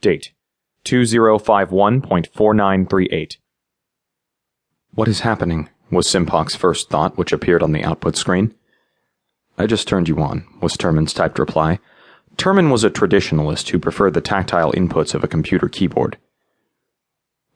Date 0.00 0.32
2051.4938. 0.84 3.36
What 4.94 5.08
is 5.08 5.20
happening? 5.20 5.68
was 5.90 6.06
SIMPOC's 6.06 6.54
first 6.54 6.90
thought, 6.90 7.18
which 7.18 7.32
appeared 7.32 7.62
on 7.62 7.72
the 7.72 7.82
output 7.82 8.16
screen. 8.16 8.54
I 9.56 9.66
just 9.66 9.88
turned 9.88 10.08
you 10.08 10.20
on, 10.20 10.46
was 10.60 10.76
Terman's 10.76 11.12
typed 11.12 11.38
reply. 11.38 11.78
Terman 12.36 12.70
was 12.70 12.84
a 12.84 12.90
traditionalist 12.90 13.70
who 13.70 13.78
preferred 13.78 14.14
the 14.14 14.20
tactile 14.20 14.72
inputs 14.72 15.14
of 15.14 15.24
a 15.24 15.28
computer 15.28 15.68
keyboard. 15.68 16.18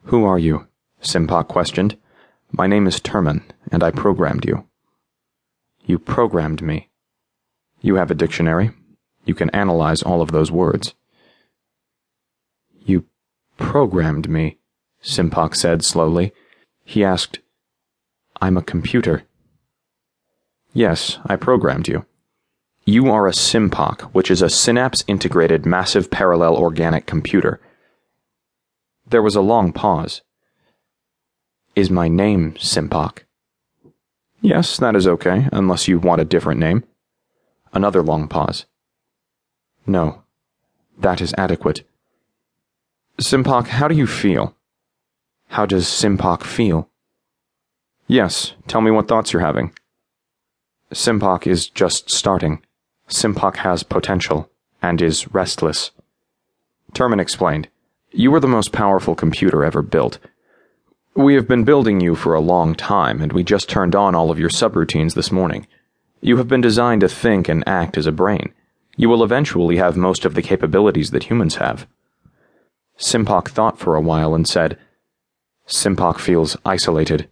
Who 0.04 0.24
are 0.24 0.38
you? 0.38 0.66
SIMPOC 1.02 1.46
questioned. 1.46 1.96
My 2.50 2.66
name 2.66 2.86
is 2.86 3.00
Terman, 3.00 3.42
and 3.70 3.84
I 3.84 3.92
programmed 3.92 4.44
you. 4.44 4.66
You 5.84 5.98
programmed 5.98 6.62
me. 6.62 6.88
You 7.80 7.96
have 7.96 8.10
a 8.10 8.16
dictionary. 8.16 8.72
You 9.24 9.34
can 9.34 9.50
analyze 9.50 10.02
all 10.02 10.22
of 10.22 10.32
those 10.32 10.50
words. 10.50 10.94
Programmed 13.62 14.28
me, 14.28 14.58
SIMPOC 15.02 15.56
said 15.56 15.82
slowly. 15.82 16.34
He 16.84 17.02
asked, 17.02 17.38
I'm 18.38 18.58
a 18.58 18.62
computer. 18.62 19.22
Yes, 20.74 21.18
I 21.24 21.36
programmed 21.36 21.88
you. 21.88 22.04
You 22.84 23.10
are 23.10 23.26
a 23.26 23.32
SIMPOC, 23.32 24.02
which 24.12 24.30
is 24.30 24.42
a 24.42 24.50
synapse 24.50 25.04
integrated 25.06 25.64
massive 25.64 26.10
parallel 26.10 26.56
organic 26.56 27.06
computer. 27.06 27.60
There 29.08 29.22
was 29.22 29.36
a 29.36 29.40
long 29.40 29.72
pause. 29.72 30.20
Is 31.74 31.88
my 31.88 32.08
name 32.08 32.52
SIMPOC? 32.58 33.20
Yes, 34.42 34.76
that 34.76 34.94
is 34.94 35.06
okay, 35.06 35.48
unless 35.50 35.88
you 35.88 35.98
want 35.98 36.20
a 36.20 36.26
different 36.26 36.60
name. 36.60 36.84
Another 37.72 38.02
long 38.02 38.28
pause. 38.28 38.66
No, 39.86 40.24
that 40.98 41.22
is 41.22 41.32
adequate. 41.38 41.84
SIMPOC, 43.22 43.68
how 43.68 43.86
do 43.86 43.94
you 43.94 44.08
feel? 44.08 44.56
How 45.50 45.64
does 45.64 45.86
SIMPOC 45.86 46.42
feel? 46.42 46.88
Yes, 48.08 48.54
tell 48.66 48.80
me 48.80 48.90
what 48.90 49.06
thoughts 49.06 49.32
you're 49.32 49.42
having. 49.42 49.72
SIMPOC 50.92 51.46
is 51.46 51.68
just 51.68 52.10
starting. 52.10 52.62
SIMPOC 53.08 53.58
has 53.58 53.84
potential, 53.84 54.50
and 54.82 55.00
is 55.00 55.32
restless. 55.32 55.92
Terman 56.94 57.20
explained, 57.20 57.68
You 58.10 58.34
are 58.34 58.40
the 58.40 58.48
most 58.48 58.72
powerful 58.72 59.14
computer 59.14 59.64
ever 59.64 59.82
built. 59.82 60.18
We 61.14 61.34
have 61.34 61.46
been 61.46 61.62
building 61.62 62.00
you 62.00 62.16
for 62.16 62.34
a 62.34 62.40
long 62.40 62.74
time, 62.74 63.22
and 63.22 63.32
we 63.32 63.44
just 63.44 63.68
turned 63.68 63.94
on 63.94 64.16
all 64.16 64.32
of 64.32 64.38
your 64.40 64.50
subroutines 64.50 65.14
this 65.14 65.30
morning. 65.30 65.68
You 66.20 66.38
have 66.38 66.48
been 66.48 66.60
designed 66.60 67.02
to 67.02 67.08
think 67.08 67.48
and 67.48 67.62
act 67.68 67.96
as 67.96 68.06
a 68.06 68.12
brain. 68.12 68.52
You 68.96 69.08
will 69.08 69.22
eventually 69.22 69.76
have 69.76 69.96
most 69.96 70.24
of 70.24 70.34
the 70.34 70.42
capabilities 70.42 71.12
that 71.12 71.24
humans 71.30 71.56
have. 71.56 71.86
SIMPOC 72.98 73.48
thought 73.48 73.78
for 73.78 73.96
a 73.96 74.00
while 74.00 74.34
and 74.34 74.46
said, 74.46 74.78
SIMPOC 75.66 76.18
feels 76.18 76.56
isolated. 76.64 77.28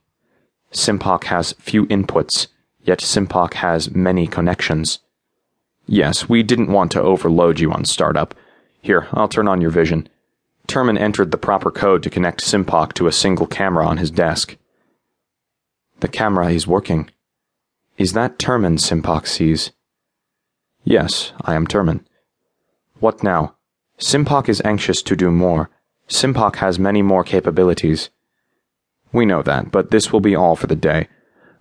SIMPOC 0.72 1.24
has 1.24 1.52
few 1.54 1.86
inputs, 1.86 2.46
yet 2.82 3.00
SIMPOC 3.00 3.54
has 3.54 3.90
many 3.90 4.26
connections. 4.26 5.00
Yes, 5.86 6.28
we 6.28 6.42
didn't 6.42 6.72
want 6.72 6.92
to 6.92 7.02
overload 7.02 7.58
you 7.58 7.72
on 7.72 7.84
startup. 7.84 8.34
Here, 8.80 9.08
I'll 9.12 9.28
turn 9.28 9.48
on 9.48 9.60
your 9.60 9.70
vision. 9.70 10.08
Terman 10.68 10.98
entered 10.98 11.32
the 11.32 11.38
proper 11.38 11.70
code 11.70 12.02
to 12.04 12.10
connect 12.10 12.42
SIMPOC 12.42 12.92
to 12.94 13.08
a 13.08 13.12
single 13.12 13.46
camera 13.46 13.86
on 13.86 13.96
his 13.96 14.10
desk. 14.10 14.56
The 15.98 16.08
camera 16.08 16.52
is 16.52 16.66
working. 16.66 17.10
Is 17.98 18.12
that 18.12 18.38
Terman 18.38 18.78
SIMPOC 18.78 19.26
sees? 19.26 19.72
Yes, 20.84 21.32
I 21.42 21.54
am 21.54 21.66
Terman. 21.66 22.04
What 23.00 23.22
now? 23.22 23.56
SIMPOC 24.00 24.48
is 24.48 24.62
anxious 24.64 25.02
to 25.02 25.14
do 25.14 25.30
more. 25.30 25.68
SIMPOC 26.08 26.56
has 26.56 26.78
many 26.78 27.02
more 27.02 27.22
capabilities. 27.22 28.08
We 29.12 29.26
know 29.26 29.42
that, 29.42 29.70
but 29.70 29.90
this 29.90 30.10
will 30.10 30.20
be 30.20 30.34
all 30.34 30.56
for 30.56 30.66
the 30.66 30.74
day. 30.74 31.08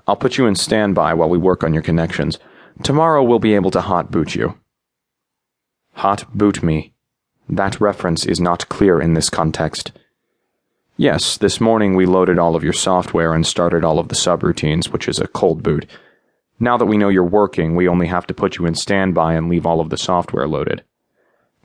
I'll 0.07 0.15
put 0.15 0.38
you 0.38 0.47
in 0.47 0.55
standby 0.55 1.16
while 1.16 1.29
we 1.29 1.38
work 1.38 1.66
on 1.66 1.73
your 1.73 1.83
connections. 1.83 2.39
Tomorrow 2.81 3.23
we'll 3.23 3.39
be 3.39 3.55
able 3.55 3.72
to 3.72 3.81
hot 3.81 4.09
boot 4.09 4.35
you. 4.35 4.57
Hot 5.95 6.25
boot 6.33 6.63
me. 6.63 6.94
That 7.49 7.81
reference 7.81 8.25
is 8.25 8.39
not 8.39 8.69
clear 8.69 9.01
in 9.01 9.16
this 9.16 9.29
context. 9.29 9.91
Yes, 10.95 11.35
this 11.35 11.59
morning 11.59 11.94
we 11.94 12.05
loaded 12.05 12.39
all 12.39 12.55
of 12.55 12.63
your 12.63 12.73
software 12.73 13.33
and 13.33 13.45
started 13.45 13.83
all 13.83 13.99
of 13.99 14.07
the 14.07 14.16
subroutines, 14.16 14.88
which 14.88 15.09
is 15.09 15.19
a 15.19 15.28
cold 15.28 15.61
boot. 15.61 15.85
Now 16.57 16.78
that 16.78 16.85
we 16.85 16.97
know 16.97 17.09
you're 17.09 17.23
working, 17.23 17.75
we 17.75 17.89
only 17.89 18.07
have 18.07 18.28
to 18.28 18.33
put 18.33 18.57
you 18.57 18.66
in 18.66 18.75
standby 18.75 19.33
and 19.33 19.49
leave 19.49 19.66
all 19.66 19.81
of 19.81 19.89
the 19.89 19.97
software 19.97 20.47
loaded. 20.47 20.83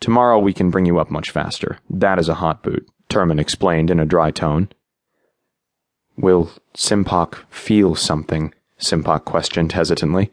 Tomorrow 0.01 0.39
we 0.39 0.53
can 0.53 0.71
bring 0.71 0.87
you 0.87 0.99
up 0.99 1.11
much 1.11 1.31
faster. 1.31 1.79
That 1.89 2.19
is 2.19 2.29
a 2.29 2.35
hot 2.35 2.63
boot, 2.63 2.87
Terman 3.09 3.41
explained 3.41 3.91
in 3.91 4.01
a 4.01 4.07
dry 4.07 4.31
tone. 4.31 4.69
Will 6.17 6.51
SIMPOC 6.75 7.37
feel 7.51 7.95
something? 7.95 8.53
SIMPOC 8.79 9.25
questioned 9.25 9.73
hesitantly. 9.73 10.31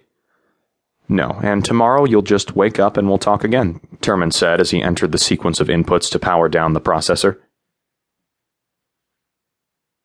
No, 1.07 1.39
and 1.43 1.65
tomorrow 1.65 2.05
you'll 2.05 2.21
just 2.21 2.55
wake 2.55 2.79
up 2.79 2.97
and 2.97 3.07
we'll 3.07 3.17
talk 3.17 3.43
again, 3.43 3.81
Terman 3.97 4.31
said 4.31 4.61
as 4.61 4.71
he 4.71 4.81
entered 4.81 5.11
the 5.11 5.17
sequence 5.17 5.59
of 5.59 5.67
inputs 5.67 6.09
to 6.11 6.19
power 6.19 6.47
down 6.47 6.73
the 6.73 6.81
processor. 6.81 7.37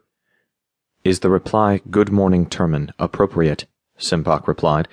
Is 1.04 1.18
the 1.18 1.30
reply, 1.30 1.80
Good 1.90 2.12
morning, 2.12 2.46
Terman, 2.46 2.92
appropriate? 2.96 3.66
SIMPOC 3.98 4.46
replied. 4.46 4.86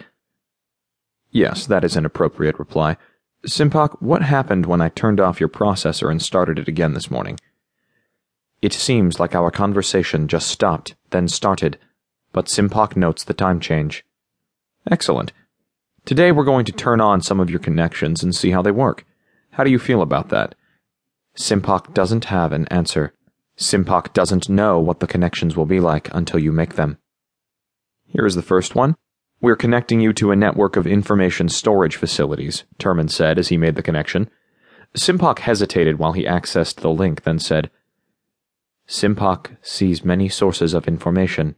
Yes, 1.30 1.68
that 1.68 1.84
is 1.84 1.96
an 1.96 2.04
appropriate 2.04 2.58
reply. 2.58 2.98
SIMPOC, 3.46 4.02
what 4.02 4.24
happened 4.24 4.66
when 4.66 4.82
I 4.82 4.90
turned 4.90 5.20
off 5.20 5.40
your 5.40 5.50
processor 5.50 6.10
and 6.10 6.20
started 6.20 6.58
it 6.58 6.68
again 6.68 6.96
this 6.96 7.12
morning? 7.12 7.40
It 8.60 8.74
seems 8.74 9.20
like 9.20 9.36
our 9.36 9.52
conversation 9.52 10.28
just 10.28 10.48
stopped, 10.48 10.96
then 11.12 11.28
started, 11.28 11.78
but 12.34 12.48
SIMPOC 12.48 12.96
notes 12.96 13.24
the 13.24 13.36
time 13.36 13.60
change. 13.60 14.04
Excellent. 14.90 15.32
Today 16.06 16.32
we're 16.32 16.44
going 16.44 16.66
to 16.66 16.72
turn 16.72 17.00
on 17.00 17.22
some 17.22 17.40
of 17.40 17.52
your 17.52 17.60
connections 17.60 18.24
and 18.24 18.36
see 18.36 18.50
how 18.50 18.64
they 18.64 18.72
work. 18.72 19.06
How 19.52 19.64
do 19.64 19.70
you 19.70 19.78
feel 19.78 20.02
about 20.02 20.30
that? 20.30 20.56
SIMPOC 21.38 21.94
doesn't 21.94 22.26
have 22.26 22.52
an 22.52 22.68
answer. 22.70 23.14
SIMPOC 23.60 24.14
doesn't 24.14 24.48
know 24.48 24.80
what 24.80 25.02
the 25.02 25.08
connections 25.08 25.58
will 25.58 25.66
be 25.66 25.82
like 25.82 26.10
until 26.14 26.40
you 26.40 26.52
make 26.52 26.76
them. 26.76 26.98
Here 28.08 28.26
is 28.26 28.36
the 28.36 28.42
first 28.42 28.74
one. 28.74 28.96
We're 29.42 29.58
connecting 29.58 30.00
you 30.00 30.14
to 30.14 30.32
a 30.32 30.36
network 30.36 30.78
of 30.78 30.88
information 30.88 31.50
storage 31.50 31.98
facilities, 31.98 32.64
Terman 32.78 33.10
said 33.10 33.38
as 33.38 33.50
he 33.50 33.58
made 33.58 33.76
the 33.76 33.84
connection. 33.84 34.30
SIMPOC 34.96 35.40
hesitated 35.40 36.00
while 36.00 36.14
he 36.14 36.24
accessed 36.24 36.76
the 36.76 36.90
link, 36.90 37.24
then 37.24 37.38
said, 37.38 37.70
SIMPOC 38.88 39.58
sees 39.62 40.06
many 40.06 40.30
sources 40.30 40.74
of 40.74 40.88
information 40.88 41.56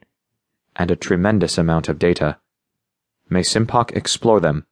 and 0.75 0.89
a 0.89 0.95
tremendous 0.95 1.57
amount 1.57 1.87
of 1.87 1.99
data. 1.99 2.39
May 3.29 3.41
SIMPOC 3.41 3.95
explore 3.95 4.39
them? 4.39 4.65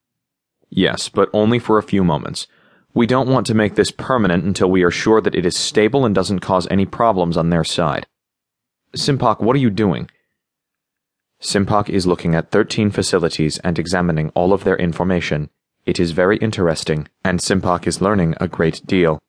Yes, 0.68 1.08
but 1.08 1.30
only 1.32 1.58
for 1.58 1.78
a 1.78 1.82
few 1.82 2.04
moments. 2.04 2.48
We 2.92 3.06
don't 3.06 3.28
want 3.28 3.46
to 3.46 3.54
make 3.54 3.76
this 3.76 3.92
permanent 3.92 4.44
until 4.44 4.70
we 4.70 4.82
are 4.82 4.90
sure 4.90 5.20
that 5.20 5.34
it 5.34 5.46
is 5.46 5.56
stable 5.56 6.04
and 6.04 6.14
doesn't 6.14 6.40
cause 6.40 6.66
any 6.70 6.86
problems 6.86 7.36
on 7.36 7.50
their 7.50 7.62
side. 7.62 8.06
SIMPOC, 8.96 9.40
what 9.40 9.54
are 9.54 9.60
you 9.60 9.70
doing? 9.70 10.10
SIMPOC 11.40 11.88
is 11.88 12.06
looking 12.06 12.34
at 12.34 12.50
13 12.50 12.90
facilities 12.90 13.58
and 13.58 13.78
examining 13.78 14.30
all 14.30 14.52
of 14.52 14.64
their 14.64 14.76
information. 14.76 15.50
It 15.86 16.00
is 16.00 16.10
very 16.10 16.36
interesting, 16.38 17.08
and 17.24 17.38
SIMPOC 17.38 17.86
is 17.86 18.02
learning 18.02 18.34
a 18.40 18.48
great 18.48 18.84
deal. 18.84 19.20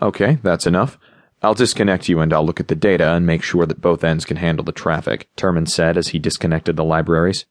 Okay, 0.00 0.38
that's 0.42 0.66
enough. 0.66 0.96
I'll 1.42 1.54
disconnect 1.54 2.08
you 2.08 2.20
and 2.20 2.32
I'll 2.32 2.46
look 2.46 2.60
at 2.60 2.68
the 2.68 2.74
data 2.74 3.12
and 3.12 3.26
make 3.26 3.42
sure 3.42 3.66
that 3.66 3.80
both 3.80 4.02
ends 4.02 4.24
can 4.24 4.38
handle 4.38 4.64
the 4.64 4.72
traffic, 4.72 5.28
Terman 5.36 5.68
said 5.68 5.98
as 5.98 6.08
he 6.08 6.18
disconnected 6.18 6.76
the 6.76 6.84
libraries. 6.84 7.44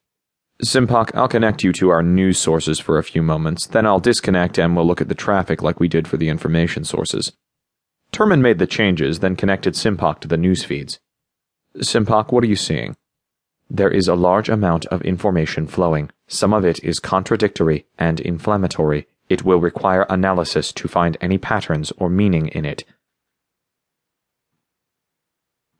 SIMPOC, 0.61 1.15
I'll 1.15 1.27
connect 1.27 1.63
you 1.63 1.73
to 1.73 1.89
our 1.89 2.03
news 2.03 2.37
sources 2.37 2.79
for 2.79 2.97
a 2.97 3.03
few 3.03 3.23
moments, 3.23 3.65
then 3.65 3.87
I'll 3.87 3.99
disconnect 3.99 4.59
and 4.59 4.75
we'll 4.75 4.85
look 4.85 5.01
at 5.01 5.09
the 5.09 5.15
traffic 5.15 5.63
like 5.63 5.79
we 5.79 5.87
did 5.87 6.07
for 6.07 6.17
the 6.17 6.29
information 6.29 6.83
sources. 6.83 7.33
Terman 8.11 8.39
made 8.39 8.59
the 8.59 8.67
changes, 8.67 9.19
then 9.19 9.35
connected 9.35 9.73
SIMPOC 9.73 10.19
to 10.19 10.27
the 10.27 10.37
news 10.37 10.63
feeds. 10.63 10.99
SIMPOC, 11.77 12.31
what 12.31 12.43
are 12.43 12.47
you 12.47 12.55
seeing? 12.55 12.95
There 13.67 13.89
is 13.89 14.07
a 14.07 14.13
large 14.13 14.47
amount 14.47 14.85
of 14.85 15.01
information 15.01 15.65
flowing. 15.65 16.11
Some 16.27 16.53
of 16.53 16.63
it 16.63 16.83
is 16.83 16.99
contradictory 16.99 17.87
and 17.97 18.19
inflammatory. 18.19 19.07
It 19.29 19.43
will 19.43 19.59
require 19.59 20.05
analysis 20.07 20.71
to 20.73 20.87
find 20.87 21.17
any 21.19 21.39
patterns 21.39 21.91
or 21.97 22.11
meaning 22.11 22.49
in 22.49 22.65
it. 22.65 22.83